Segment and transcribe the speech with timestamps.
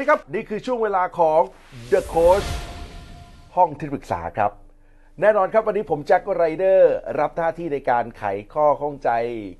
[0.00, 1.40] วัสดีครับ นี่คือช่วงเวลาของ
[1.92, 2.48] The Coach
[3.56, 4.52] ห้องที่ปรึกษาครับ
[5.20, 9.10] แน่นอนครับวันนี้ผมแจ็คไรเดอร์รับหน้าที่ในการไขข้อข้องใจ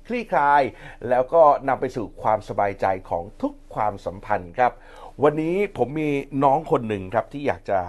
[0.07, 0.61] คลี่คลาย
[1.09, 4.71] แล้วก็นำไปสู่ความสบายใจของทุกความสัมพันธ์ครับ
[5.23, 6.09] วันนี้ผมมี
[6.43, 7.79] น้องคนหนึ่งครับที่อยากจะ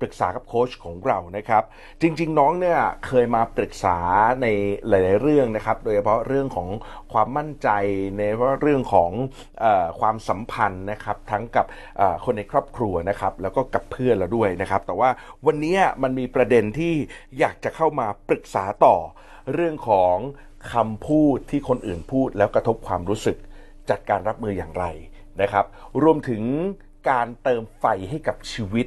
[0.00, 1.62] ปรึกษากับโค้ชของเรานะครับ
[2.00, 3.98] จริง ๆ น้องเนี่ยเคยมาปรึกษา
[4.42, 4.46] ใน
[4.88, 6.68] หลาย ๆ เรื่องนะครับ โดยเฉพาะเรื่องของ
[7.12, 7.68] ความมั่นใจ
[8.18, 8.22] ใน
[8.60, 9.10] เรื่องของ
[9.64, 9.66] อ
[10.00, 11.66] ความสัมพันธ์นะครับ ทั้งกับ
[12.24, 15.10] คนในครอบครัวนะครับ แล้วก็กับเพื่อนเราด้วยนะครับ แต่ว่า
[15.46, 16.94] วันนี้มันมีประเด็นที่
[17.38, 18.96] อยากจะเข้ามาปรึกษาต่อ
[19.54, 20.16] เรื่องของ
[20.72, 23.36] คำพูดที่คนอื่นพูดแล้วกระทบความรู้สึก
[23.90, 24.86] จัดการรับมืออย่างไร
[25.40, 25.64] นะครับ
[26.02, 26.42] รวมถึง
[27.10, 28.86] การเติมไฟให้กับชีวิต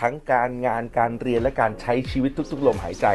[0.00, 3.06] ทั้งการงานการเรียนและการใช้ชีวิตทุกๆลมหายใจ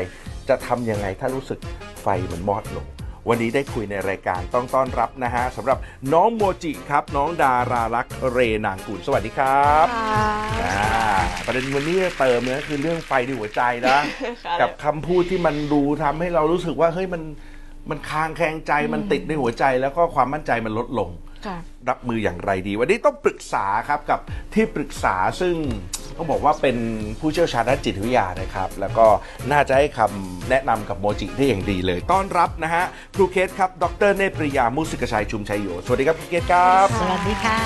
[0.50, 1.60] จะทำยังไงถ้ารู้สึก
[2.02, 2.86] ไฟมันมอดลง
[3.30, 5.78] วันนี้ได้คุยในรายการต้องต้อนรับนะฮะสำหรับ
[6.14, 9.88] น้องโมจิครับ น้องดารารักษ์เรนางกุลสวัสดีครับ
[10.64, 10.86] อ่า
[11.46, 13.98] ประเด็นวันนี้เติมเนี่ยคือเรื่องไฟในหัวใจนะ
[14.46, 17.22] ค่ะกับคำพูดที่มันดูทำให้เรารู้สึกว่าเฮ้ยมัน
[17.90, 21.31] มันคลางแคลงใจมันติดในหัวใจแล้วก็ความมั่นใจมันลดลงค่ะ
[21.90, 24.20] รับมืออย่างไรดี วันนี้ต้องปรึกษาครับกับ
[24.54, 25.56] ที่ปรึกษาซึ่ง
[26.18, 26.78] ต้องบอกว่าเป็น
[27.20, 29.06] ผู้เชี่ยวชาญด้านจิตวิทยานะครับ แล้วก็
[29.52, 32.84] น่าจะให้คำแนะนำกับโมจิได้อย่างดีเลย ต้อนรับนะฮะ
[33.16, 37.58] ครูเคสครับ ดรเนตรปริยา มุสิกชัยชุมชัยโย สวัสดีครับครูเคสครับ สวัสดีค่ะ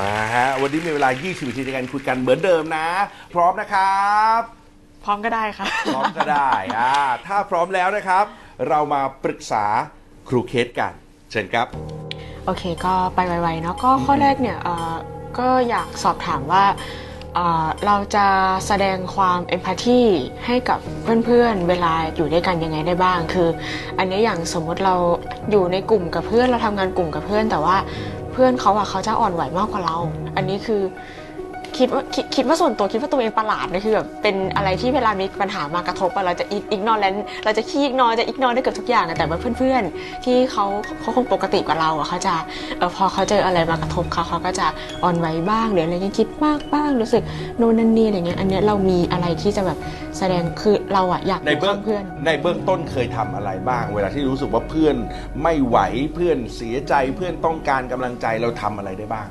[0.00, 2.86] มาฮะ วันนี้มีเวลา 20นาทีในการคุยกันเหมือนเดิมนะ
[3.34, 4.40] พร้อมนะครับ
[5.04, 6.94] พร้อมก็ได้ค่ะ พร้อมก็ได้อ่า
[7.26, 8.24] ถ้าพร้อมแล้วนะครับ
[8.68, 9.64] เรามาปรึกษา
[10.28, 10.92] ครูเคสกัน
[11.30, 11.66] เชิญครับ
[12.44, 14.94] โอเคก็ไปไวๆเนาะก็ข้อแรกเนี่ยเอ่อ
[15.38, 16.64] ก็อยากสอบถามว่า
[17.34, 18.26] เอ่อเราจะ
[18.66, 20.00] แสดงความเอมพัตตี
[20.46, 20.78] ให้กับ
[21.24, 23.48] เพื่อนๆ เวลาอยู่ด้วยกันยังไงได้บ้าง คือ
[23.98, 24.94] อันนี้อย่างสมมุติเรา
[25.50, 27.76] อยู่ในกลุ่มกับเพื่อนเราทำงานกลุ่มกับเพื่อน แต่ว่า
[28.32, 29.96] เพื่อนเขาอะเขาจะอ่อนไหวมากกว่าเรา
[30.36, 30.82] อันนี้คือ
[31.78, 40.64] คิดว่าคิดคิดว่าส่วนตัวคิดว่าตัวเองประหลาดนะคือแบบเป็นอะไรที่เวลามีปัญหามากระทบอะเราจะอิกนอแลนเราจะขี้อิกนอจะอิกนอได้เกือบทุกอย่างอะแต่ว่าเพื่อนๆ ที่เขา
[41.00, 42.34] เขาคงปกติกว่าเราอะเขาจะ
[42.78, 44.66] เออพอเขาเจออะไรมากระทบเขาเขาก็จะ
[45.02, 47.22] อ่อนไหวบ้างหรืออะไรเงี้ยคิดมากบ้างรู้สึก
[47.58, 49.78] โน่นนั่นนี่อะไรเงี้ยอันเนี้ยเรามีอะไรที่จะแบบ
[50.18, 54.96] แสดงคือเราอะอยากในอยู่เบื้องข้างเพื่อน ในเบื้องต้นเคยทำอะไรบ้าง เวลาที่รู้สึกว่าเพื่อน
[55.42, 55.78] ไม่ไหว
[56.14, 59.28] เพื่อนเสียใจเพื่อนต้องการกำลังใจเราทำอะไรได้บ้าง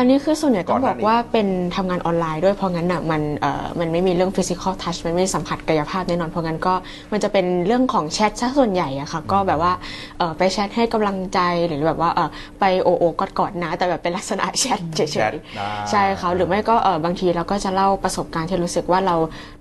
[0.00, 6.74] อันนี้คือส่วนใหญ่ต้องก่อนหบน้าอกนี้ว่าเป็นทำงานออนไลน์ด้วยเพราะงั้นอะมันเอ่อมันไม่มีเรื่อง physical touch มันไม่สัมผัสกายภาพแน่นอนเพราะงั้นก็
[7.12, 9.72] มันจะเป็นเรื่องของแชทซะส่วนใหญ่อะค่ะก็แบบว่า
[10.18, 12.28] เอ่อไปแชทให้กำลังใจหรือแบบว่าเอ่อ
[12.60, 19.16] ไปโอโอกอดกอดๆนะ แต่แบบเป็นลักษณะแชทเฉแชทยอ่าๆใช่ค่ะหรือไม่ก็เออบางทีเราก็จะเล่าประสบการณ์ที่รู้สึกว่าเรา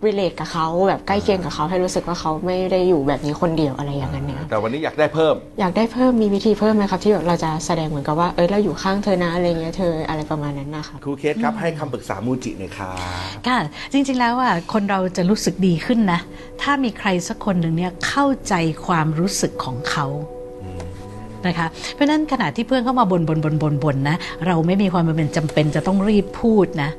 [0.05, 12.95] relate กับเขาแบบใกล้เคียงกับเขาให้รู้สึกว่าเขาไม่ได้อยู่แบบนี้คนเดียวอะไรอย่างนั้นเนี่ยแต่วันนี้อยากได้เพิ่ม อยากได้เพิ่มมีวิธีเพิ่มไหมครับที่แบบเราจะแสดงเหมือนกับว่าเอ้ยเราอยู่ข้างเธอนะอะไรเงี้ยเธออะไรประมาณนั้นนะคะครูเคสครับให้คำปรึกษามูจิหน่อยครับ
[13.47, 13.59] ค่ะ
[13.94, 16.19] จริงๆแล้วอะคนเราจะรู้สึกดีขึ้นนะ
[16.62, 18.53] ถ้ามีใครสักคนหนึ่งเนี่ยเข้าใจ
[18.85, 20.07] ความรู้สึกของเขา
[21.47, 24.17] นะคะเพราะฉะนั้นขณะที่เพื่อนเข้ามาบนบนบนบนบนนะ
[24.47, 26.90] เราไม่มีความเป็นจำเป็นจะต้องรีบพูดนะ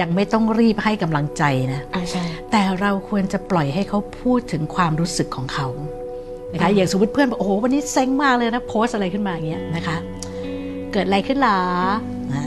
[0.00, 5.68] ยังไม่ต้องรีบให้กำลังใจนะอ่าใช่แต่เราควรจะปล่อยให้เขาพูดถึงความรู้สึกของเขา
[6.52, 9.96] นะคะอย่างสมมติเพื่อนบอกโอ้โหวันนี้เซ็งมากเลยนะโพสต์อะไรขึ้นมาอย่างเงี้ยนะคะ
[10.92, 11.56] เกิดอะไรขึ้นล่ะ
[12.32, 12.44] อ่า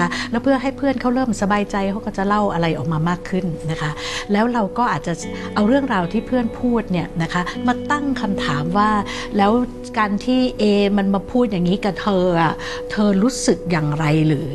[0.00, 3.90] นะคะ แล้วเพื่อให้เพื่อนเขาเริ่มสบายใจเขาก็จะเล่าอะไรออกมามากขึ้นนะคะ
[4.32, 5.12] แล้วเราก็อาจจะ
[5.54, 8.90] เอาเรื่องราวที่เพื่อนพูดเนี่ยนะคะมาตั้งคำถามว่า
[9.36, 9.52] แล้ว
[9.98, 10.64] การที่เอ
[10.98, 12.54] มันมาพูดอย่างนี้กับเธออะ
[12.90, 14.50] เธอรู้สึกอย่างไรหรือ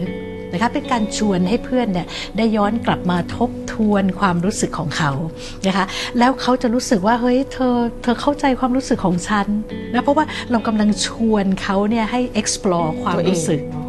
[0.53, 2.07] นะคะเป็นการชวนให้เพื่อนเนี่ย
[2.37, 5.11] ได้ย้อนกลับมาทบทวนความรู้สึกของเขา
[5.67, 5.85] นะคะ
[6.19, 9.47] แล้วเขาจะรู้สึกว่าเฮ้ยเธอเธอเข้าใจความรู้สึกของฉัน
[9.93, 13.84] นะเพราะว่าเรากำลังชวนเขาเนี่ยให้ explore ความรู้สึกอืม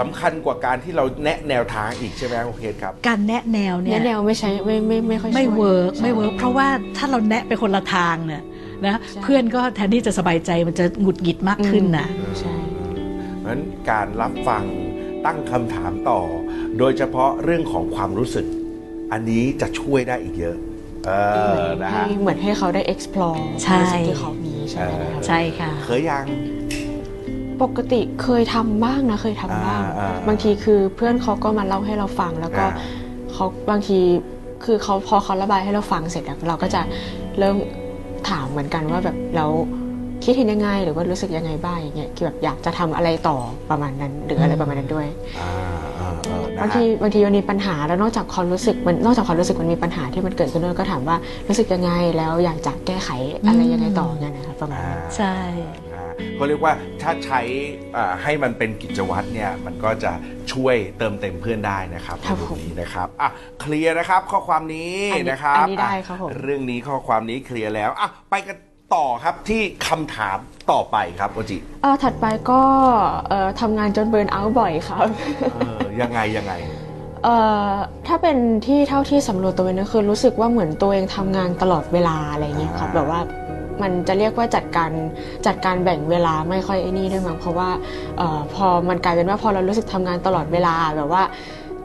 [0.00, 8.42] สำคัญกว่าการที่เราแนะแนวทางอีกใช่ไหมครูเคสครับ การแนะแนวเนี่ยเนี่ยแนวไม่ใช้ไม่ไม่ไม่ค่อยช่วยไม่ work ใช่ไม่ work เพราะว่าถ้าเราแนะไปคนละทางเนี่ย
[8.84, 12.54] นะใช่เพื่อนก็แทนที่จะสบายใจมันจะหงุดหงิดมากขึ้นนะอืมใช่
[13.40, 13.60] เพราะฉะนั้น
[13.90, 14.64] การรับฟัง
[15.26, 16.20] ตั้งคำถามต่อ
[16.78, 18.46] โดยเฉพาะเรื่องของความรู้สึก
[19.12, 20.56] อันนี้จะช่วยได้อีกเยอะ
[21.06, 21.10] เอ
[21.60, 26.24] อนะฮะให้เหมือนให้เขาได้ explore ใช่ความรู้สึกที่เขามีใช่ไหมนะครับใช่ค่ะเคยยัง
[27.62, 32.72] ปกติเคยทำบ้างนะ เคยทำบ้างอ่าอ่า บางทีคือเพื่อนเขาก็มาเล่าให้เราฟัง แล้วก็อ่า
[33.32, 33.98] เขาบางที
[34.64, 36.80] คือเขาพอเขาระบายให้เราฟังเสร็จแล้วเราก็จะ
[37.38, 37.56] เริ่ม
[38.28, 39.46] ถามเหมือนกันว่าแบบเรา
[40.24, 43.36] คิดเห็นยังไงหรือว่ารู้สึกยังไงบ้างอย่างเงี้ยคือแบบอยากจะทำอะไรต่อ
[43.70, 45.06] ประมาณนั้น หรืออะไรประมาณนั้นด้วย
[45.40, 45.50] อ่า
[45.98, 51.16] อ่าอ่านะบางฮะ ทีบางทีมันมีปัญหาแล้วนอกจากความรู้สึกมันนอกจากความรู้สึกมันมีปัญหาที่มันเกิดขึ้นด้วยก็ถามว่า
[51.48, 53.10] รู้สึกยังไงแล้วอยากจะแก้ไข
[53.46, 55.34] อะไรยังไงต่อเงี้ยนะครับประมาณนั้น ใช่
[55.86, 55.87] อ่า
[56.34, 56.72] เขาเรียกว่า
[57.02, 57.40] ถ้าใช้
[57.96, 60.12] อ่าให้มันเป็นกิจวัตรเนี่ยมันก็จะ
[60.52, 63.30] ช่วยเติมเต็มเพื่อนได้นะครับครับในผมนี้นะครับอะ
[63.60, 68.56] เคลียร์นะครับข้อความนี้อันนี้นะครับอันนี้ได้อะครับผมเรื่องนี้ข้อความนี้เคลียร์แล้วอะไปกัน
[68.94, 70.38] ต่อครับที่คำถาม
[70.72, 72.60] ต่อไปครับโอจิเออถัดไปก็
[73.28, 75.06] เอ่อทำงานจนเบิร์นเอาท์บ่อยครับ
[75.54, 76.54] เออยังไงยังไง
[77.24, 77.36] เอ่
[77.68, 77.70] อ
[78.06, 78.36] ถ้าเป็น
[78.66, 83.20] ที่เท่าที่สำรวจตัวเองนะคือรู้สึกว่าเหมือนตัวเองทำงานตลอดเวลาอะไรเงี้ยครับอ่าแบบว่า
[83.82, 84.90] มันจะเรียกว่าจัดการ
[85.46, 87.68] จัดการแบ่งเวลาไม่ค่อยไอ้นี่ด้วยมั้งเพราะว่า
[88.18, 91.22] เออพอมันกลายเป็นว่าพอเรารู้สึกทำงานตลอดเวลาแบบว่า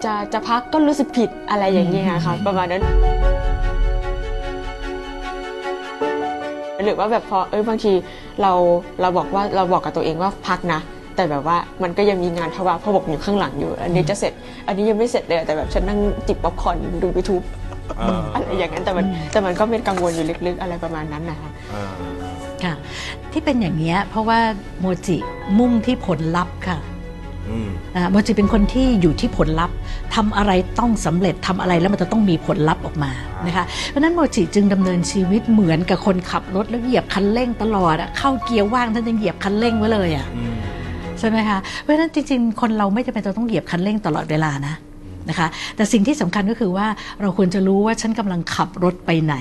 [0.04, 2.84] จะจะพักก็รู้สึกผิดอะไรอย่างเงี้ยครับประมาณนั้น
[6.84, 7.94] หรือว่าแบบพอเอ้ยบางที
[8.42, 8.52] เรา
[9.02, 10.82] เราบอกว่าเราบอกกับตัวเองว่าพักนะ
[11.16, 14.34] แต่แบบว่ามันก็ยังมีงานภาวะพบกอยู่ข้างหลังอยู่ อันนี้จะเสร็จ
[14.68, 21.92] อันนี้ยังไม่เสร็จเลยแต่แบบฉันนั่งจิบป๊อปคอร์นดูยูทูบเอออะไรอย่างนั้นแต่มันแต่มันก็เป็นกังวลอยู่ลึกๆ อะไรประมาณนั้นนะคะเออ
[22.64, 22.74] ค่ะ
[23.32, 24.40] ที่เป็นอย่างนี้ยเพราะว่า
[24.80, 25.18] โมจิ
[25.60, 26.78] มุ่งที่ผลลัพธ์ค่ะ
[27.50, 29.76] อืมอ่าโมจิเป็นคนที่อยู่ที่ผลลัพธ์
[30.16, 33.12] ทำอะไรต้องสำเร็จทำอะไรแล้วมันจะต้องมีผลลัพธ์ออกมา
[33.46, 40.54] นะคะเพราะฉะนั้นโมจิจึงดำเนินชีวิตเหมือนกับคนขับรถแล้วเหยียบคันเร่งตลอดอะเข้าเกียร์ว่างท่านยังเหยียบคันเร่งไว้เลยอะอืม
[41.20, 44.74] ใช่ไหมคะเพราะฉะนั้นจริงๆ คนเราไม่จำเป็นจะต้องเหยียบคันเร่งตลอดเวลานะ
[45.30, 46.88] นะคะ แต่สิ่งที่สำคัญก็คือว่า
[47.22, 49.36] เราควรจะรู้ว่าฉันกำลังขับรถไปไหน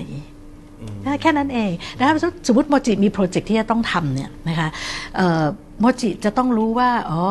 [1.05, 2.15] นะแค่นั้นเองนะคะ
[2.47, 4.69] สมมติโมจิมีโปรเจกต์ที่จะต้องทำเนี่ยนะคะ
[5.17, 5.45] เอ่อ
[5.83, 7.23] โมจิจะต้องรู้ว่าอ๋อ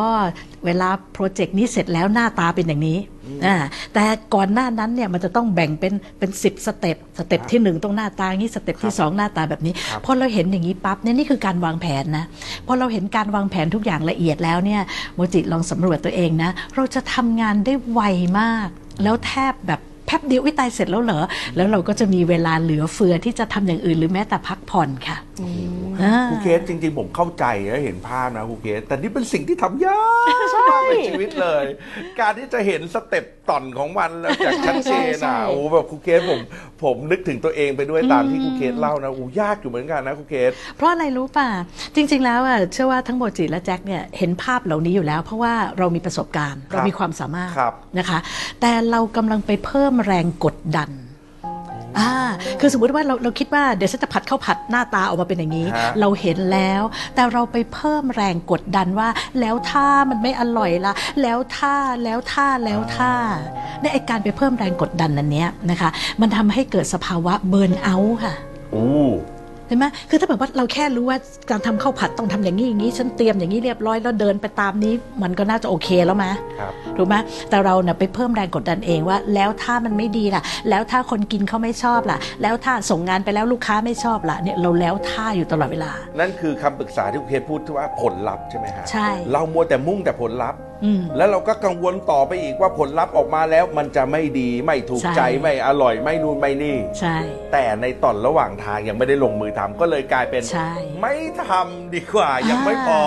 [0.66, 2.98] เวลาโปรเจกต์นี้เสร็จแล้วหน้าตาเป็นอย่างนี้
[3.46, 3.56] อ่า
[3.94, 4.04] แต่
[4.34, 12.26] ก่อนหน้านั้นเนี่ยมันจะต้องแบ่งเป็นเป็นสิบ step step ที่หนึ่งต้องหน้าตาอย่างนี้ step ที่สองหน้าตาแบบนี้ครับพอเราเห็นอย่างนี้ปั๊บเนี่ยนี่คือการวางแผนนะ
[12.68, 14.82] พอเราเห็นการวางแผนทุกอย่างละเอียดแล้วเนี่ย
[15.16, 18.02] โมจิลองสำรวจตัวเองนะเราจะทำงานได้ไว
[18.40, 18.68] มาก
[19.04, 21.22] แล้วแทบแบบแป๊บเดียวว้ายตายเสร็จแล้วเหรอ
[21.56, 25.18] แล้วเราก็จะมีเวลาเหลือเฟือที่จะทำอย่างอื่นหรือแม้แต่พักผ่อนค่ะ
[26.02, 30.28] อ่าครูเคสจริงๆ ผมเข้าใจและเห็นภาพนะครูเคสแต่นี่เป็นสิ่งที่ทำยาก
[30.72, 31.66] มากในชีวิตเลย
[32.20, 36.42] การที่จะเห็น step ตอนของมันแล้วจากชัดเจนใช่อะใช่โอ้แบบครูเคสผม
[36.84, 41.48] ผมนึกถึงตัวเองไปด้วยตามที่ครูเคสเล่านะโอ้ยากอยู่เหมือนกันนะครูเคสเพราะอะไรรู้ป่ะ
[41.96, 48.20] จริง ๆ แล้วอะเชื่อว่าทั้งโมจิและแจ็คเนี่ยเห็นภาพเหล่านี้อยู่แล้ว เพราะว่าเรามีประสบการณ์ครับเรามีความสามารถครับนะคะ
[48.62, 50.90] แต่เรากำลังไปเพิ่มแรงกดดัน
[52.00, 52.12] อ่า
[52.60, 56.82] คือสมมุติว่าเราเราคิดว่าเดี๋ยวฉันจะผัดข้าวผัดหน้าตาออกมาเป็นอย่างนี้ ฮะ เราเห็นแล้ว
[57.16, 59.10] แต่เราไปเพิ่มแรงกดดันว่า
[59.40, 63.12] แล้วถ้ามันไม่อร่อยละแล้วถ้าแล้วถ้าแล้วถ้า
[63.82, 65.90] ในไอการไปเพิ่มแรงกดดันนั้นเนี้ยนะคะ
[66.22, 68.34] มันทำให้เกิดสภาวะเบิร์นเอาท์ค่ะ
[68.74, 68.88] อู้
[69.41, 71.18] เห็นไหมคือถ้าแบบว่าเราแค่รู้ว่า
[71.50, 77.16] การทำข้าวผัดต้องทำอย่างนี้อย่างนี้ฉันเตรียมอย่างนี้เรียบร้อยแล้วเดินไปตามนี้ มันก็น่าจะโอเคแล้วมะครับถูกไหม
[77.50, 90.71] แต่เราเนี่ยไปเพิ่มแรงกดดันเองว่า แล้วถ้ามันไม่ดีล่ะ แล้วถ้าคนกินเขาไม่ชอบล่ะ แล้วถ้าส่งงานไปแล้วลูกค้าไม่ชอบล่ะเนี่ยเราแล้วถ้าอยู่ตลอดเวลา นั่นคือคำปรึกษาที่ครูเคสพูดที่ว่าผลลัพธ์ใช่ไหมฮะใช่เรามัวแต่มุ่งแต่ผลลัพธ์อืม
[91.18, 97.18] แล้วเราก็กังวลต่อไปอีกว่าผลลัพธ์ออกมาแล้วมันจะไม่ดีไม่ถูกใช่ ใจไม่อร่อยไม่นู่นไม่นี่ ใช่
[97.54, 100.72] แต่ในตอนระหว่างทางยังไม่ได้ลงมือทำก็เลยกลายเป็น ใช่
[101.02, 101.16] ไม่
[101.50, 103.00] ทำดีกว่ายังไม่พอ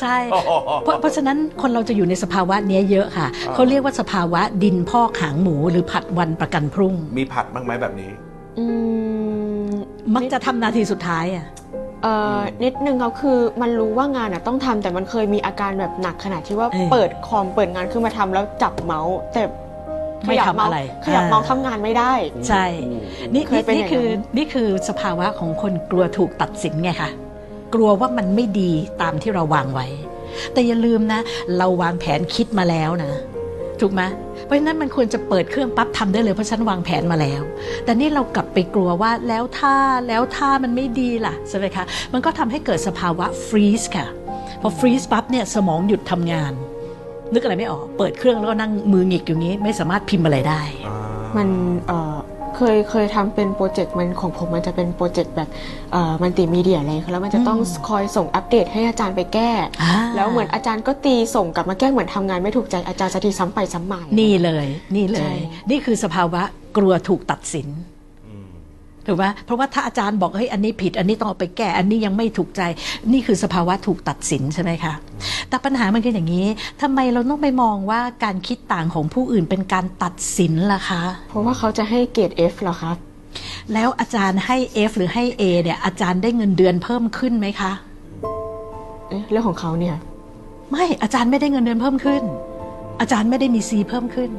[0.00, 8.10] ใช่อ๋อเพราะเพราะฉะนั้นคนเราจะอยู่ในสภาวะเนี้ยเยอะค่ะเขาเรียกว่าสภาวะดินพอกหางหมูหรือผัดวันประกันพรุ่ง มีผัดบ้างไหมแบบนี้
[8.58, 8.64] อื
[9.68, 9.70] ม
[10.14, 11.46] มักจะทำนาทีสุดท้ายอะ
[12.04, 19.42] เอ่อนิดนึงก็คือมันรู้ว่างานอะต้องทำแต่มันเคยมีอาการแบบหนักขนาดที่ว่าเออเปิดคอมเปิดงานขึ้นมาทำแล้วจับเมาส์แต่
[20.26, 22.12] ไม่ทำขยับเมาส์อะไรขยับอ่าเมาส์ทำงานไม่ได้
[22.48, 22.64] ใช่
[23.34, 24.06] นี่เคนี่ยเป็นนี่อย่างนั้น คือ
[24.36, 27.10] นี่คือสภาวะของคนกลัวถูกตัดสินไงคะ
[27.74, 28.70] กลัวว่ามันไม่ดี
[29.02, 29.86] ตามที่เราวางไว้
[30.52, 31.20] แต่อย่าลืมนะ
[31.58, 33.12] เราวางแผนคิดมาแล้วนะ
[33.80, 34.02] ถูกไหม
[34.44, 37.42] เพราะฉะนั้นมันควรจะเปิดเครื่องปั๊บทำได้เลยเพราะฉันวางแผนมาแล้ว
[37.84, 39.74] แต่นี่เรากลับไปกลัวว่าแล้วถ้า
[40.08, 44.06] แล้วถ้ามันไม่ดีล่ะใช่ไหมคะมันก็ทำให้เกิดสภาวะฟรีซค่ะ
[44.60, 46.52] พอ freeze ปั๊บเนี่ยสมองหยุดทำงาน
[47.32, 50.60] นึกอะไรไม่ออก เปิดเครื่องแล้วก็นั่งมือหงิกอย่างนี้ ไม่สามารถพิมพ์อะไรได้
[51.36, 51.48] มัน
[52.54, 55.48] เอ่อเคยเคยทำเป็นโปรเจกต์มันของผมมันจะเป็นโปรเจกต์แบบ
[55.92, 57.58] เอ่อมัลติมีเดียอะไรแล้วมันจะต้อง
[57.88, 59.50] คอยส่งอัปเดตให้อาจารย์ไปแก้
[59.82, 65.38] อ่าแล้วเหมือนอาจารย์ก็ตีส่งกลับมาแก้เหมือนทำงานไม่ถูกใจอาจารย์จะตีซ้ำไปซ้ำมานี่เลย นี่เลยใช่
[65.70, 66.42] นี่คือสภาวะ
[66.76, 67.68] กลัวถูกตัดสิน
[69.06, 72.62] ถูกไหมเพราะว่าถ้าอาจารย์บอกเฮ้ยอันนี้ผิด อันนี้ต้องเอาไปแก้อันนี้ยังไม่ถูกใจ
[73.12, 74.92] นี่คือสภาวะถูกตัดสินใช่ไหมคะ
[75.48, 76.46] แต่ปัญหามันคืออย่างนี้
[76.82, 82.96] ทำไมเราต้องไปมองว่าการคิดต่างของผู้อื่นเป็นการตัดสินล่ะคะ เพราะว่าเขาจะให้เกรด F เหรอครับ
[83.72, 84.56] แล้วอาจารย์ให้
[84.88, 87.72] F หรือให้ A เนี่ยอาจารย์ได้เงินเดือนเพิ่มขึ้นไหมคะ
[89.08, 89.96] เอ๊ะเรื่องของเขาเนี่ย
[90.70, 92.22] ไม่อาจารย์ไม่ได้เงินเดือนเพิ่มขึ้น
[93.00, 94.30] อาจารย์ไม่ได้มีซีเพิ่มขึ้น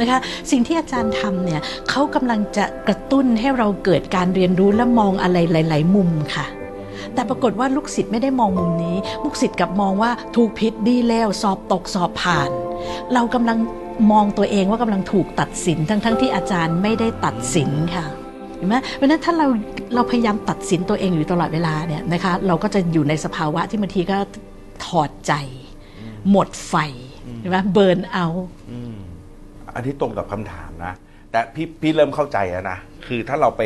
[0.00, 0.18] นะคะ
[0.50, 6.46] สิ่งที่อาจารย์ทำเนี่ยเขากำลังจะกระตุ้นให้เราเกิดการเรียนรู้และมองอะไรหลาย ๆ มุมค่ะ
[7.14, 12.50] แต่ปรากฏว่าลูกศิษย์ไม่ได้มองมุมนี้ ลูกศิษย์กลับมองว่าถูกผิดดีแล้วสอบตกสอบผ่าน
[13.14, 13.58] เรากำลัง
[14.12, 18.06] มองตัวเองว่ากำลังถูกตัดสินทั้งๆทที่อาจารย์ไม่ได้ตัดสินค่ะ
[18.56, 19.46] เห็นไหมเพราะฉะนั้นถ้าเรา
[19.94, 24.18] เราพยายามตัดสินตัวเองอยู่ตลอดเวลาเนี่ยนะคะเราก็จะอยู่ในสภาวะที่บางทีก็
[24.86, 25.32] ถอดใจ
[26.30, 26.74] หมดไฟ
[27.40, 28.26] ใช่ไหมเบิร์นเอา
[29.74, 30.94] อันที่ตรงกับคำถามนะ
[31.32, 33.62] แต่พี่พี่เริ่มเข้าใจแล้วนะ คือถ้าเราไป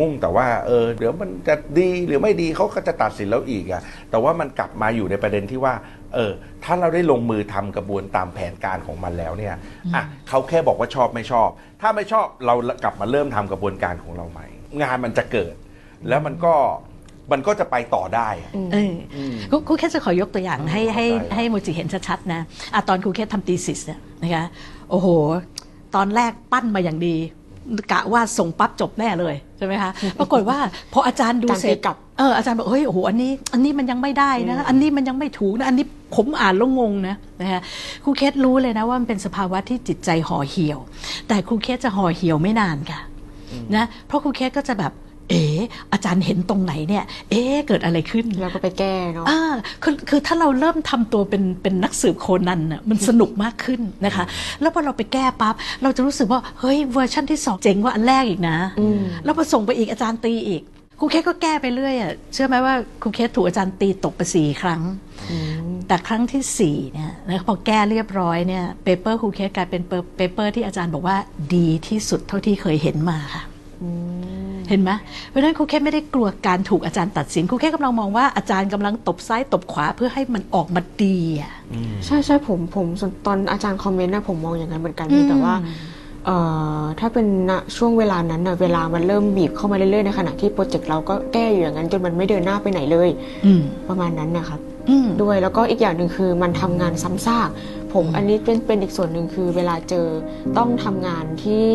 [0.00, 5.74] มุ่งแต่ว่า เออ เดี๋ยวมันจะดีหรือไม่ดีเขาก็จะตัดสินแล้วอีกอะแต่ว่ามันกลับมาอยู่ในประเด็นที่ว่า
[6.14, 6.32] เออ
[6.64, 9.54] ถ้าเราได้ลงมือทำกระบวนตามแผนการของมันแล้วเนี่ย
[9.94, 11.48] อะเขาแค่บอกว่าชอบไม่ชอบ
[11.80, 12.54] ถ้าไม่ชอบเรา
[12.84, 14.46] กลับมาเริ่มทำกระบวนการของเราใหม่
[14.82, 15.54] งานมันจะเกิด
[16.08, 16.54] แล้วมันก็
[17.32, 19.18] มันก็จะไปต่อได้อะเอออ
[19.50, 22.40] ครูครูแค่จะขอยกตัวอย่างให้ให้เข้าใจให้โมจิเห็นชัดๆนะ
[22.74, 24.44] อะตอนครูแค่ทำตีสิสเนี่ยนะคะ
[24.90, 25.08] โอ้โห
[25.94, 27.16] ตอนแรกปั้นมาอย่างดี
[27.92, 30.58] กะว่าส่งปั๊บจบแน่เลยใช่ไหมคะปรากฏว่า
[30.92, 35.84] พออาจารย์ดูเสร็จการตีกลับเอออาจารย์บอกเฮ้ยโอ้โหอันนี้อันนี้มันยังไม่ได้นะอันนี้มันยังไม่ถูกนะอันนี้
[36.16, 37.60] ผมอ่านแล้วงงนะนะคะ
[38.04, 40.78] ครูเคสรู้เลยนะว่ามันเป็นสภาวะที่จิตใจห่อเหี่ยว
[41.28, 43.00] แต่ครูเคสจะห่อเหี่ยวไม่นานค่ะ
[43.76, 44.92] นะเพราะครูเคสก็จะแบบ
[45.30, 45.42] เอ๋
[45.92, 49.40] อาจารย์เห็นตรงไหนเนี่ย เอ๊ะเกิดอะไรขึ้นแล้วก็ไปแก้เนาะอ่า
[49.82, 54.24] คือคือถ้าเราเริ่มทำตัวเป็นเป็นนักสืบโคนันน่ะมันสนุกมากขึ้นนะคะ
[54.60, 58.56] แล้วพอเราไปแก้ปั๊บเราจะรู้สึกว่าเฮ้ยเวอร์ชั่นที่สองเจ๋งกว่าอันแรกอีกนะ
[59.24, 60.62] แล้วพอส่งไปอีกอาจารย์ตีอีก
[60.98, 64.82] ครูเคสก็แก้ไปเรื่อยอะเชื่อไหมว่าครูเคสถูกอาจารย์ตีตกไปสี่ครั้ง
[65.88, 69.82] แต่ครั้งที่สี่เนี่ยนะพอแก้เรียบร้อยเนี่ย paper ครูเคสกลายเป็น
[70.16, 71.16] paper ที่อาจารย์บอกว่า
[71.54, 73.42] ดีที่สุดเท่าที่เคยเห็นมาค่ะ
[74.70, 74.90] เห็นไหม
[75.28, 81.52] เพราะฉะนั้นครูเคสไม่ได้กลัวการถูกอาจารย์ตัดสินครูเคสกำลังมองว่าอาจารย์กำลังตบซ้ายตบขวาเพื่อให้มันออกมาดีอะ
[82.06, 85.54] ใช่ใช่ผมผมส่วนตอนอาจารย์คอมเมนต์นะผมมองอย่างนั้นเหมือนกันแต่ว่า
[86.26, 86.36] เอ่
[86.80, 93.08] อถ้าเป็นณช่วงเวลานั้นนะเวลามันเริ่มบีบเข้ามาเรื่อยๆในขณะที่โปรเจกต์เราก็แก้อยู่อย่างนั้นจนมันไม่เดินหน้าไปไหนเลย
[93.46, 94.60] อืมประมาณนั้นนะครับ
[94.90, 97.48] อืมด้วยแล้วก็อีกอย่างหนึ่งคือมันทำงานซ้ำซาก
[97.94, 100.06] ผมอันนี้เป็นเป็นอีกส่วนหนึ่งคือเวลาเจอ
[100.58, 101.66] ต้องทำงานที่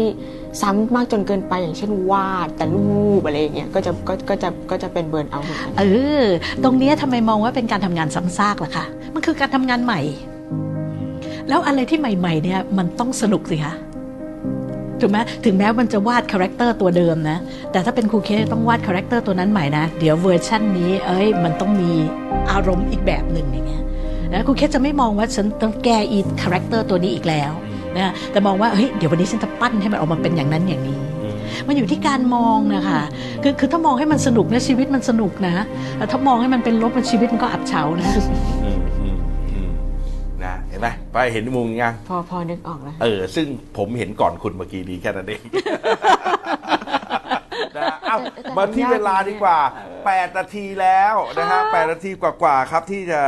[0.62, 5.84] ซ้ำมากจนเกินไปอย่างเช่นวาดแต่รูปอะไรอย่างเงี้ยก็จะก็ก็จะก็จะเป็นเบิร์นเอาท์เหมือนกันเอ
[6.22, 6.24] อ
[6.64, 10.02] ตรงเนี้ยทำไมมองว่าเป็นการทำงานซ้ำซากล่ะคะมันคือการทำงานใหม่
[11.50, 13.74] แล้วอะไรที่ใหม่ ๆ เนี่ยมันต้องสนุกสิคะ
[15.02, 17.38] ถูกไหมถึงแม้มันจะวาด character ตัวเดิมนะ
[17.72, 21.92] แต่ถ้าเป็นครูเคสต้องวาด character ตัวนั้นใหม่นะ เดี๋ยวเวอร์ชั่นนี้ เอ้ย มันต้องมี
[22.52, 23.84] อารมณ์อีกแบบหนึ่งอย่างเงี้ย
[24.34, 27.52] นะครูเคสจะไม่มองว่าฉันต้องแก้อี character ตัวนี้อีกแล้ว
[27.98, 31.00] นะแต่มองว่าเฮ้ยเดี๋ยววันนี้ฉันจะปั้นให้มันออกมาเป็นอย่างนั้นอย่างนี้
[31.68, 33.02] มันอยู่ที่การมองนะคะ
[33.44, 35.56] คือคือถ้ามองให้มันสนุกเนี่ยชีวิตมันสนุกนะ
[35.98, 38.12] แต่ถ้ามองให้มันเป็นลบมันชีวิตมันก็อับเฉานะ
[38.64, 39.18] อืมอืม
[39.52, 39.70] อืม
[40.44, 45.42] นะเห็นไหมไปเห็นมุมยังพอพอนึกออกแล้วเออซึ่งผมเห็นก่อนคุณเมื่อกี้ดีแค่นั้นเอง
[47.78, 48.18] นะเอ้า
[48.58, 49.60] มาที่เวลาดีกว่า
[50.00, 53.22] 8 นาทีแล้วนะฮะ8นาทีกว่าๆครับที่จะ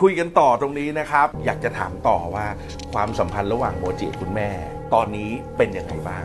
[0.00, 2.46] คุยกันต่อตรงนี้นะครับ อยากจะถามต่อว่า
[2.94, 4.50] ความสัมพันธ์ระหว่างโมจิกับคุณแม่
[4.94, 6.24] ตอนนี้เป็นยังไงบ้าง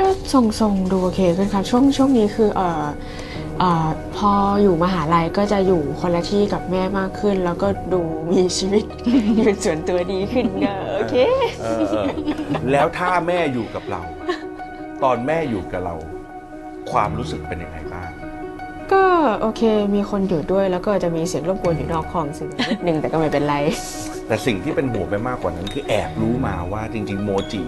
[0.00, 2.84] ก็ทรงๆดูโอเคขึ้นค่ะช่วงช่วงนี้คือเอ่อ
[3.60, 4.32] เอ่อพอ
[4.62, 8.00] อยู่มหาลัยก็จะอยู่คนละที่กับแม่มากขึ้น แล้วก็ดู
[8.32, 8.84] มีชีวิต
[9.44, 11.16] เป็นส่วนตัวดีขึ้นก็โอเค
[11.60, 12.06] เออเออ
[12.72, 14.02] แล้วถ้าแม่อยู่กับเรา
[15.04, 15.94] ตอนแม่อยู่กับเรา
[16.92, 18.10] ความรู้สึกเป็นยังไงบ้าง
[18.92, 19.04] ก็
[19.40, 19.62] โอเค
[19.94, 23.56] มีคนอยู่ด้วยแล้วก็จะมีเสียงรบกวนอยู่นอกห้องซึ่งนิดนึงแต่ก็ไม่เป็นไร
[24.26, 27.62] แต่สิ่งที่เป็นห่วงไปมากกว่านั้น คือแอบรู้มาว่าจริง ๆ โมจิ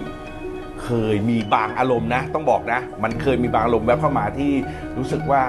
[0.84, 4.52] เคยมีบางอารมณ์นะ ต้องบอกนะ มันเคยมีบางอารมณ์แวบเข้ามาที่
[4.98, 5.42] รู้สึกว่า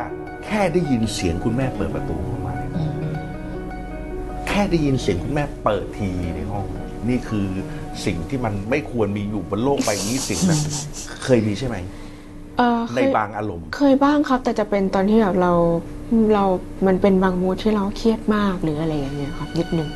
[0.45, 2.71] แค่ได้ยินเสียงคุณแม่เปิดประตูเข้ามาเนี่ย
[4.47, 6.65] แค่ได้ยินเสียงคุณแม่เปิดทีวีในห้อง
[7.09, 7.47] นี่คือ
[8.05, 10.75] สิ่งที่มันไม่ควรมีอยู่บนโลกใบนี้สิ่งแบบนี้
[11.23, 11.75] เคยมีใช่ไหม
[12.57, 15.53] เออเคในยบางอารมณ์ เคยบ้างครับ แต่จะเป็นตอนที่แบบเรา
[16.33, 16.45] เรา
[16.87, 19.89] มันเป็นบางมูดที่เราเครียดมากหรืออะไรอย่างเงี้ยครับนิดนึง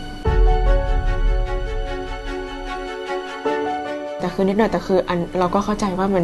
[4.19, 6.23] แต่คือนิดหน่อยแต่คืออันเราก็เข้าใจว่ามัน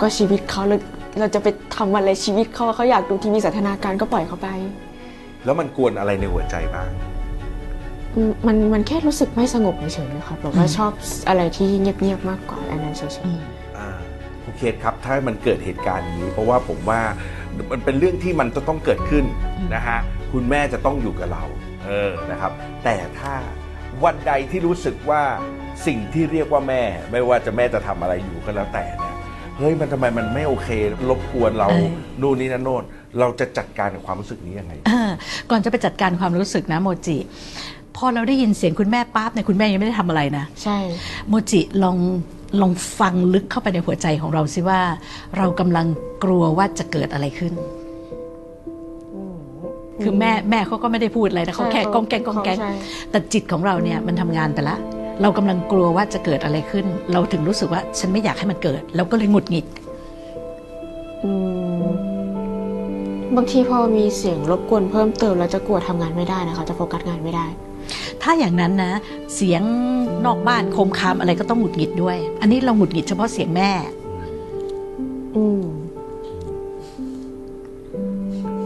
[0.00, 0.76] ก็ชีวิตเขาเรา
[1.18, 4.48] เราจะไปทำอะไรชีวิตเขาเขาอยากดูทีวีสันทนาการก็ปล่อยเขาไป
[5.44, 6.90] แล้วมันกวนอะไรในหัวใจบ้าง
[8.14, 10.92] อืมมันมันแค่รู้สึกไม่สงบเฉยๆนะครับแบบว่าชอบ
[11.28, 13.61] อะไรที่เงียบๆมากกว่าอันนั้นเฉยๆ
[14.52, 17.00] อ่าโอเคครับ ถ้ามันเกิดเหตุการณ์นี้ เพราะว่าผมว่า
[17.72, 19.24] มันเป็นเรื่องที่มันจะต้องเกิดขึ้น
[19.74, 19.98] นะฮะ
[20.32, 21.44] คุณแม่จะต้องอยู่กับเรา
[21.86, 22.52] เออนะครับ
[22.84, 23.34] แต่ถ้า
[24.04, 25.22] วันใดที่รู้สึกว่า
[25.86, 29.14] สิ่งที่เรียกว่าแม่ ไม่ว่าจะแม่จะทำอะไรอยู่ก็แล้วแต่เนี่ย
[29.58, 30.68] เฮ้ยมันทำไมมันไม่โอเค
[31.08, 31.88] รบกวนเราเออ
[32.20, 32.84] นู่นนี่นั่นโน่น
[33.18, 35.02] เราจะจัดการกับความรู้สึกนี้ยังไงอ่า
[35.50, 37.16] ก่อนจะไปจัดการความรู้สึกนะโมจิ
[37.96, 40.78] พอเราได้ยินเสียงคุณแม่ปั๊บเนี่ยคุณแม่ยังไม่ได้ทำอะไรนะ ใช่
[41.28, 41.96] โมจิลอง
[42.60, 44.80] ลองฟังลึกเข้าไปในหัวใจของเราสิว่า
[45.38, 45.86] เรากำลัง
[46.24, 47.52] กลัวว่าจะเกิดอะไรขึ้น
[50.02, 52.72] คือแม่แม่เขาก็ไม่ได้พูดอะไรนะเขาแค่ก้องแกงก้องแกงใช่
[53.10, 54.76] แต่จิตของเราเนี่ยมันทำงานไปละ
[55.22, 59.66] เรากำลังกลัวว่าจะเกิดอะไรขึ้น เราถึงรู้สึกว่าฉันไม่อยากให้มันเกิด เราก็เลยหงุดหงิด
[61.24, 61.30] อื
[61.82, 61.84] ม
[63.36, 67.46] บางทีพอมีเสียงรบกวนเพิ่มเติมเราจะกลัวทำงานไม่ได้นะคะ จะโฟกัสงานไม่ได้
[68.22, 68.92] ถ้าอย่างนั้นนะ
[69.34, 69.62] เสียง
[70.26, 73.70] นอกบ้านโคมคามอะไรก็ต้องหงุดหงิดด้วย อันนี้เราหงุดหงิดเฉพาะเสียงแม่
[75.36, 75.62] อืม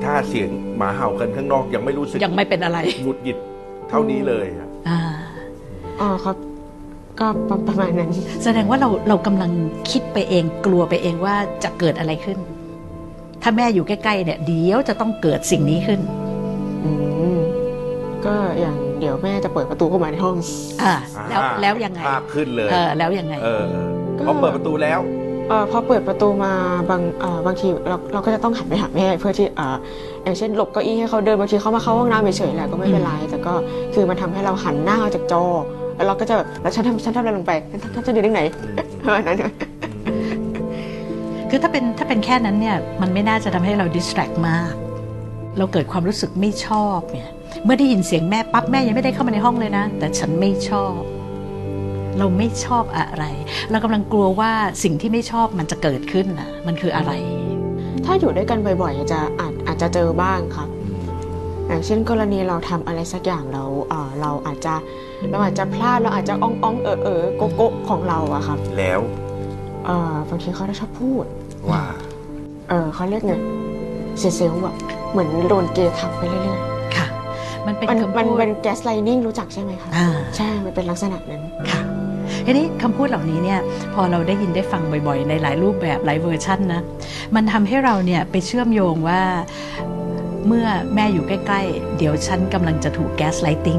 [0.04, 3.38] ถ้าเสียงหมาเห่ากันข้างนอกยังไม่รู้สึกยังไม่เป็นอะไรหงุดหงิด
[3.88, 5.00] เท่านี้เลยอะอ่า
[6.00, 6.36] อ๋อครับ
[7.20, 8.10] ก็ประประมาณนั้น
[8.44, 9.50] แสดงว่าเราเรากำลัง
[9.90, 11.34] คิดไปเองกลัวไปเองว่า
[11.64, 12.38] จะเกิดอะไรขึ้น
[13.42, 16.00] ถ้าแม่อยู่ใกล้ๆเนี่ยเดี๋ยวจะต้องเกิดสิ่งนี้ขึ้น
[16.84, 16.90] อื
[17.36, 17.38] ม
[18.26, 20.36] ก็อย่างเดี๋ยวแม่จะเปิดประตูเข้ามาในห้อง
[20.82, 20.94] อ่า
[21.28, 23.64] แล้วแล้วยังไงภาพขึ้นเลยเออแล้วยังไงเออ
[24.26, 25.00] พอเปิดประตูแล้ว
[25.48, 26.52] เอ่อพอเปิดประตูมา
[26.90, 29.76] บางเอ่อบางทีเราเราก็จะต้องหันไปหาแม่เพื่อที่เอ่อ
[30.24, 33.52] อย่างเช่นหลบเก้าอี้ให้เขาเดินบางทีเขามาเข้าห้องน้ำเฉยๆแหละก็ไม่เป็นไรแต่ก็
[33.94, 35.44] คือมันทำให้เราหันหน้าออกจากจอ
[35.96, 38.42] แล้วเราก็จะแบบแล้วฉันทำฉันทำอะไรลงไปฉันฉันจะเดินได้ไหน
[39.02, 39.38] ประมาณนั้น
[41.50, 44.72] คือถ้าเป็นถ้าเป็นแค่นั้นเนี่ยมันไม่น่าจะทำให้เราดิสแทรกมาก
[45.58, 47.28] เราเกิดความรู้สึกไม่ชอบเนี่ย
[47.64, 50.96] เมื่อได้ยินเสียงแม่ปั๊บแม่ยังไม่ได้เข้ามาในห้องเลยนะ แต่ฉันไม่ชอบ
[52.18, 53.24] เราไม่ชอบอะไร
[53.70, 57.12] เรากำลังกลัวว่าสิ่งที่ไม่ชอบมันจะเกิดขึ้นนะมันคืออะไร
[58.04, 60.68] ถ้าอยู่ด้วยกันบ่อยๆจะอาจอาจจะเจอบ้างครับ
[61.68, 64.74] อย่างเช่นกรณีเราทำอะไรสักอย่างแล้วเอ่อเราอาจจะ
[65.30, 69.00] เราอาจจะพลาดเราอาจจะอ้องอ้องเออเออโกโก้ของเราอะครับ แล้ว
[69.86, 71.24] เอ่อบางทีเขาจะชอบพูด
[71.70, 71.82] ว่า
[72.68, 73.34] เออเขาเรียกไง
[74.18, 74.74] เสียเซลล์อะ
[75.10, 76.60] เหมือนโดนเกย์ทับไปเรื่อยค่ะ
[77.66, 81.82] มันเป็นๆมันคำมันพูด เป็นแกสไลนิ่งรู้จักใช่ไหมคะอ่า ใช่ มันเป็นลักษณะนั้น ค่ะ
[82.46, 83.60] ทีนี้คำพูดเหล่านี้เนี่ย
[83.94, 86.82] พอเราได้ยินได้ฟังบ่อยๆ ในหลายรูปแบบหลายเวอร์ชันนะ
[87.34, 89.22] มันทำให้เราเนี่ยไปเชื่อมโยงว่า
[90.46, 93.78] เมื่อแม่อยู่ใกล้ๆ เดี๋ยวฉันกำลังจะถูกแก๊สไลติง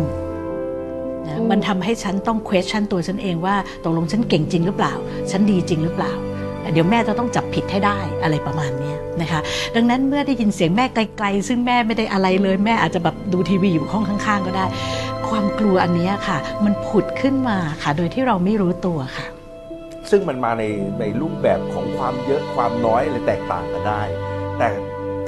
[1.26, 4.94] นะอืมมันทำให้ฉันต้อง question ตัวฉันเองว่าตกลงฉันเก่งจริงหรือเปล่า
[5.32, 6.14] ฉันดีจริงหรือเปล่า
[6.72, 9.40] เดี๋ยวแม่จะต้องจับผิดให้ได้อะไรประมาณเนี้ยนะคะ
[9.76, 14.66] ดังนั้นเมื่อได้ยินเสียงแม่ไกลๆ ซึ่งแม่ไม่ได้อะไรเลย แม่อาจจะแบบดูทีวีอยู่ห้องข้าง ๆ ก็ได้
[15.28, 19.26] ความกลัวอันเนี้ยค่ะ มันผุดขึ้นมาค่ะ โดยที่เราไม่รู้ตัวค่ะ
[20.10, 20.64] ซึ่งมันมาใน
[21.00, 24.02] ในรูปแบบของความเยอะความน้อยอะไรแตกต่างกันได้
[24.58, 24.70] แต่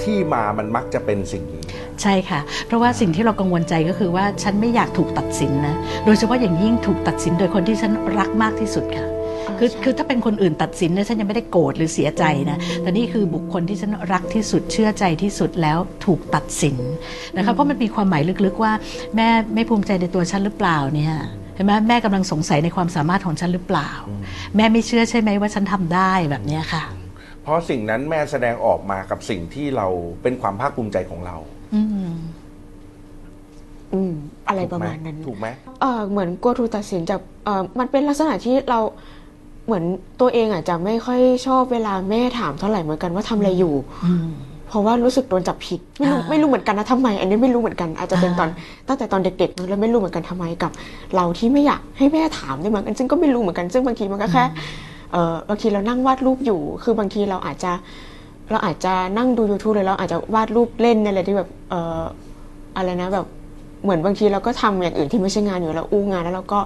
[0.03, 1.63] ที่มามันมักจะเป็นสิ่งนี้
[2.01, 5.75] ใช่ค่ะ เพราะว่าสิ่งที่เรากังวลใจก็คือว่าฉันไม่อยากถูกตัดสินนะ
[6.05, 9.07] โดยเฉพาะอย่างยิ่งถูกตัดสินโดยคนที่ฉันรักมากที่สุดค่ะ
[9.57, 16.75] คือใช่คือถ้าเป็นคนอื่นตัดสินเนี่ยฉันยังไม่ได้โกรธหรือเสียใจนะแต่นี่คือบุคคลที่ฉันรักที่สุดเชื่อใจที่สุดแล้วถูกตัดสิน
[17.37, 18.73] นะคะเพราะมันมีความหมายลึกๆว่า
[19.15, 21.13] แม่ไม่ภูมิใจในตัวฉันหรือเปล่าเนี่ย
[21.55, 23.91] เห็นไหมแม่กำลังสงสัยในความสามารถของฉันหรือเปล่า
[24.55, 26.83] แม่ไม่เชื่อใช่ไหมว่าฉันทำได้แบบเนี้ยค่ะ
[27.43, 29.87] เพราะสิ่งนั้นแม่แสดงออกมากับสิ่งที่เรา
[30.23, 31.35] เป็นความภาคภูมิใจของเรา
[31.75, 32.15] อืม
[33.93, 34.13] อืม
[34.47, 35.47] อะไรถูกประไหมาณนั้นถูกไหม
[35.81, 38.79] เออเหมือนกลัวถูกตัดสินจากเออมันเป็นลักษณะที่เรา
[39.69, 39.87] เหมือน
[40.21, 43.73] ตัวเองอาจจะไม่ค่อยชอบเวลาแม่ถามเท่าไหร่เหมือนกันว่าทำอะไรอยู่
[44.05, 44.27] อืม
[44.69, 48.49] เพราะว่ารู้สึกโดนจับผิดไม่รู้อ่าไม่รู้เหมือนกันนะทำไม อันนี้ไม่รู้เหมือนกันอาจจะเป็นอ่าตอน
[48.87, 50.71] ตั้งแต่ตอนเด็กๆนะแล้วไม่รู้เหมือนกันทำไมกับ
[51.15, 54.43] เราที่ไม่อยากให้แม่ถามด้วยเหมือนกันซึ่งก็ไม่รู้เหมือนกันซึ่งบางทีมันก็แค่
[55.11, 57.71] เออบางทีเรานั่งวาดรูปอยู่ คือบางทีเราอาจจะ
[58.51, 62.01] เราอาจจะนั่งดู YouTube เลยเราอาจจะวาดรูปเล่นอะไรที่แบบเออ
[62.77, 63.25] อะไรนะแบบ
[63.83, 66.59] เหมือนบางทีเราก็ทำอย่างอื่นที่ไม่ใช่งานอยู่แล้วอู้งานแล้วเราก็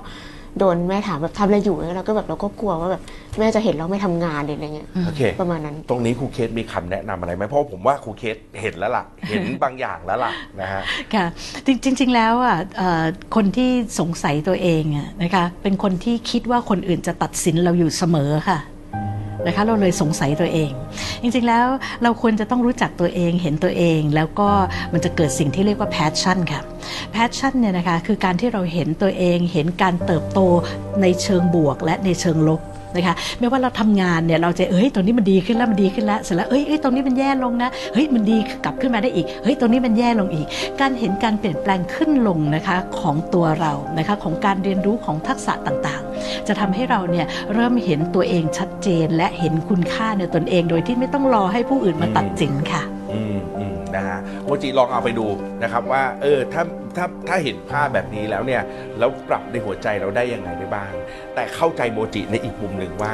[0.60, 3.02] โดนแม่ถามแบบทำอะไรอยู่แล้วเราก็แบบเราก็กลัวว่าแบบ
[3.39, 10.82] แม่จะเห็นเราไม่ทำงานหรืออะไรเงี้ยโอเค ประมาณนั้น ตรงนี้ครูเคสมีคำแนะนำอะไรไหมเพราะผมว่าครูเคสเห็นแล้วล่ะ เห็นบางอย่างแล้วล่ะนะฮะ
[11.13, 11.26] ค่ะ
[11.66, 13.04] จริงจริง ๆ แล้วอะเอ่อ
[13.36, 18.60] คนที่สงสัยตัวเองอะนะคะเป็นคนที่คิดว่าคนอื่นจะตัดสินเราอยู่เสมอค่ะ
[19.48, 20.72] นะคะเราเลยสงสัยตัวเอง
[21.22, 21.68] จริงๆแล้ว
[22.04, 24.50] เราควรจะต้องรู้จักตัวเองเห็นตัวเอง แล้วก็
[24.94, 26.62] มันจะเกิดสิ่งที่เรียกว่า passion ค่ะ
[27.12, 30.40] passion เนี่ยนะคะคือการที่เราเห็นตัวเองเห็นการเติบโต
[31.02, 32.62] ในเชิงบวกและในเชิงลบ
[32.96, 40.48] นะคะไม่ว่าเราทำงานเนี่ยเราจะเอ้ยตรงนี้มันดีขึ้นแล้วมันดีขึ้นแล้วเสร็จแล้วเอ้ยเอ้ยตรงนี้มันแย่ลงนะเฮ้ยมันดีกลับขึ้นมาได้อีกเฮ้ยตรงนี้มันแย่ลงอีก
[40.82, 52.84] การเห็นการเปลี่ยนแปลงขึ้นลงนะคะของตัวเรานะคะของการเรียนรู้ของทักษะต่างๆ จะทำให้เราเนี่ยเริ่มเห็นตัวเองชัดเจนและเห็นคุณค่าในตนเองโดยที่ไม่ต้องรอให้ผู้อื่นมาตัดสินค่ะ
[53.96, 55.28] นะฮะโมจิลองเอาไปดู
[55.64, 56.64] นะครับว่าเออถ้า
[56.98, 58.62] ถ้าถ้าเห็นภาพแบบนี้แล้วเนี่ย
[59.00, 60.92] แล้วปรับในหัวใจเราได้ยังไงได้บ้าง
[61.36, 63.14] แต่เข้าใจโมจิในอีกมุมหนึ่งว่า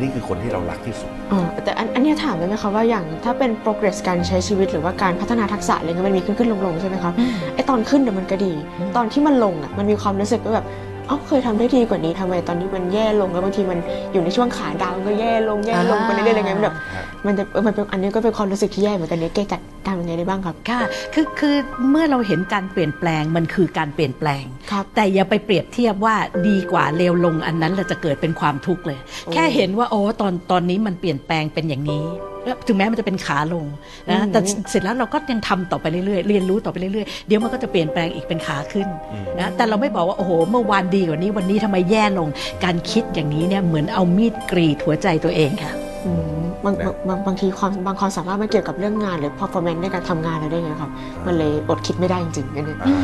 [0.00, 7.12] นี่คือคนที่เรารักที่สุดอ๋อแต่อันอันเนี้ยถามได้ไหมคะว่าอย่างถ้าเป็น progress การใช้ชีวิตหรือว่าการพัฒนาทักษะอะไรเงี้ยมันมีขึ้นขึ้นลงลงใช่ไหมคะ
[7.54, 8.52] ไอตอนขึ้นเนี่ยมันก็ดี
[8.96, 10.66] ตอนที่มันลงอะมันมีความรู้สึกว่าแบบ
[11.06, 13.78] เอ้าเคยทำได้ดีกว่านี้ทำไมตอนนี้มันแย่ลงแล้วบางทีมัน
[14.12, 20.80] อยู่ในช่วงขาดาวมันก็แย่ลงแย่ลงไปเรื่อยๆอะไรเงี้ยมันแบบฮะมันจะเออมันเป็นอันนี้ก็เป็นความรู้สึกที่แย่เหมือนกันเนี่ยแกจัดทำยังไงได้บ้างครับค่ะ
[21.14, 21.56] คือคือ
[21.90, 26.16] เมื่อเราเห็นการเปลี่ยนแปลงมันคือการเปลี่ยนแปลงครับแต่อย่าไปเปรียบเทียบว่า
[26.48, 32.33] ดีกว่าเลวลงอันนั้นเราจะเกิดเป็นความทุกข์เลยโอ้แค่เห็นว่าโอ้ตอนตอนนี้มันเปลี่ยนแปลงเป็นอย่างนี้แล้ว
[32.68, 33.64] ถึงแม้มันจะเป็นขาลง
[34.08, 34.38] อืนะมแต่
[34.70, 42.28] เสร็จแล้วเราก็ยังทำต่อไปเรื่อยๆเรียนรู้ต่อไปเรื่อยๆเดี๋ยวมันก็จะเปลี่ยนแปลงอีกเป็นขาขึ้นอืมนะแต่เราไม่บอกว่าโอ้โหเมื่อวานดีกว่านี้วันนี้ทำไมแย่ลง
[42.64, 45.72] การคิดอย่างนี้เนี่ยเหมือนเอามีดกรีดหัวใจตัวเองค่ะ
[46.06, 50.90] อืมบางบางบางบางทีความบางความสามารถมันเกี่ยวกับเรื่องงานหรือ performance ในการทำงานเราได้วยไงครับ
[51.26, 52.96] มันเลยอดคิดไม่ได้จริงๆอันนี้อ่า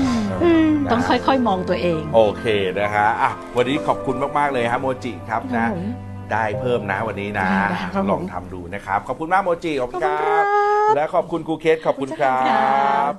[0.91, 2.45] ต้องนะค่อยๆมองตัวเอง โอเค
[2.79, 10.45] นะฮะอะวันนี้ขอบคุณมากๆเลยฮะโมจิครับครันะบผม ได้เพิ่มนะวันนี้นะได้ครับลองทำดูนะครับ ขอบคุณมากโมจิขอบคุณคขอบคุณครัรับ
[10.93, 13.15] บและขอบคุณครูเคสขอบคุณครัขอบคุณครับบ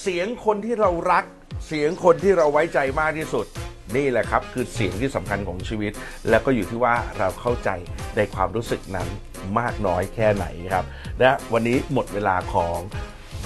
[0.00, 1.24] เสียงคนที่เรารัก
[1.66, 3.46] เสียงคนที่เราไว้ใจมากที่สุด
[3.96, 5.92] นี่แหละครับ คือเสียงที่สำคัญของชีวิต
[6.28, 7.70] แล้วก็อยู่ที่ว่าเราเข้าใจ
[8.16, 9.08] ในความรู้สึกนั้น
[9.58, 10.84] มากน้อยแค่ไหนครับ
[11.20, 12.78] และวันนี้หมดเวลาของ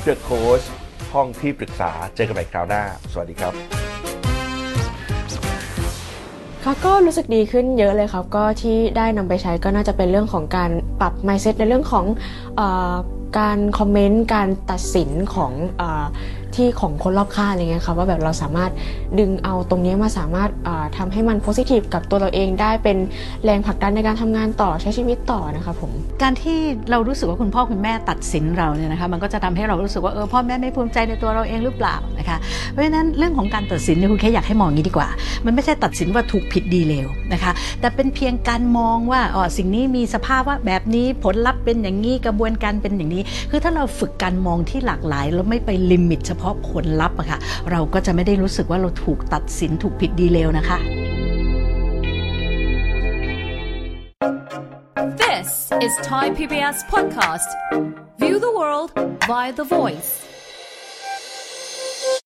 [0.04, 0.66] The Coach
[1.14, 2.82] ห้องที่ปรึกษาเจอกันใหม่คราวหน้า
[3.12, 3.89] สวัสดีครับ
[6.62, 10.70] เขาก็รู้สึกดีขึ้นเยอะเลยครับก็ที่ได้นำไปใช้ก็น่าจะเป็นเรื่องของการ
[11.00, 12.04] ปรับ mindset ในเรื่องของ
[12.56, 12.60] เอ
[12.92, 12.94] อ
[13.38, 16.04] การคอมเมนต์การตัดสินของเออ
[16.60, 18.70] ที่ของคนรอบข้างอะไรเงี้ยครับว่าแบบเราสามารถ
[19.18, 22.96] ดึงเอาตรงนี้มาสามารถเอ่อทำให้มันโพสิทีฟกับตัวเราเองได้เป็น
[23.44, 25.92] แรงผลักดันในการทำงานต่อใช้ชีวิตต่อนะครับผม
[26.22, 26.58] การที่
[26.90, 32.36] เรารู้สึกว่าคุณพ่อคุณแม่ตัดสินเราเนี่ยนะคะมันก็จะทำให้เรารู้สึกว่าเออพ่อแม่ไม่ภูมิใจในตัวเราเองหรือเปล่านะคะ
[32.70, 35.08] เพราะฉะนั้นเรื่องของการตัดสินเนี่ยคุณแค่อยากให้มองอย่างนี้ดีกว่า
[35.44, 47.38] มันไม่ใช่ตัดสินว่าถูกผิดดีเลวนะคะแต่เป็นเพียงการมองว่าอ๋อสิ่งนี้มีสภาพว่าแบบนี้ผลลัพธ์เป็นอย่างนี้กระบวนการเป็นอย่างนี้ คือถ้าเราฝึกการมองที่หลากหลายแล้วไม่ไปลิมิตเฉพาะผลลัพธ์อะค่ะ
[47.70, 50.78] เราก็จะไม่ได้รู้สึกว่าเราถูกตัดสินถูกผิดดีเลวนะคะ
[55.22, 57.48] This is Thai PBS Podcast.
[58.18, 58.90] View the world
[59.26, 60.29] via the voice.